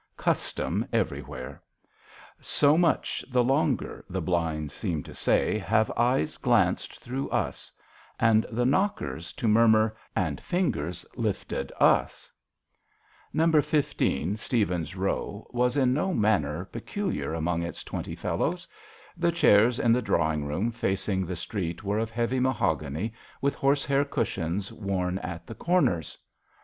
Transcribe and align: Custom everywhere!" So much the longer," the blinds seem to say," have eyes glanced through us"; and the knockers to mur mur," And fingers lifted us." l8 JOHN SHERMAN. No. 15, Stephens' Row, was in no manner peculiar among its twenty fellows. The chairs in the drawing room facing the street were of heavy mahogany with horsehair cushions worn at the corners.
Custom 0.17 0.83
everywhere!" 0.91 1.61
So 2.57 2.75
much 2.75 3.23
the 3.29 3.43
longer," 3.43 4.03
the 4.09 4.19
blinds 4.19 4.73
seem 4.73 5.03
to 5.03 5.13
say," 5.13 5.59
have 5.59 5.91
eyes 5.95 6.37
glanced 6.37 6.99
through 7.03 7.29
us"; 7.29 7.71
and 8.19 8.43
the 8.51 8.65
knockers 8.65 9.31
to 9.33 9.47
mur 9.47 9.67
mur," 9.67 9.95
And 10.25 10.41
fingers 10.41 11.05
lifted 11.15 11.71
us." 11.79 12.31
l8 13.35 13.37
JOHN 13.37 13.39
SHERMAN. 13.39 13.51
No. 13.51 13.61
15, 13.61 14.35
Stephens' 14.37 14.95
Row, 14.95 15.45
was 15.51 15.77
in 15.77 15.93
no 15.93 16.15
manner 16.15 16.65
peculiar 16.65 17.35
among 17.35 17.61
its 17.61 17.83
twenty 17.83 18.15
fellows. 18.15 18.67
The 19.15 19.31
chairs 19.31 19.77
in 19.77 19.91
the 19.93 20.01
drawing 20.01 20.45
room 20.45 20.71
facing 20.71 21.27
the 21.27 21.35
street 21.35 21.83
were 21.83 21.99
of 21.99 22.09
heavy 22.09 22.39
mahogany 22.39 23.13
with 23.39 23.53
horsehair 23.53 24.05
cushions 24.05 24.73
worn 24.73 25.19
at 25.19 25.45
the 25.45 25.53
corners. 25.53 26.17